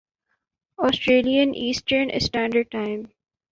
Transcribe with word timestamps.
Australian 0.79 1.51
Eastern 1.55 2.09
Standard 2.13 2.71
time 2.71 3.01